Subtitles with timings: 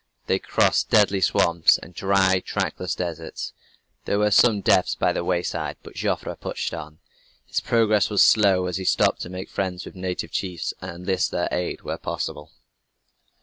[0.25, 3.53] They crossed deadly swamps and dry, trackless deserts.
[4.05, 6.97] There were some deaths by the wayside, but Joffre pushed on.
[7.45, 11.29] His progress was slow, as he stopped to make friends with native chiefs, and enlist
[11.29, 12.51] their aid where possible.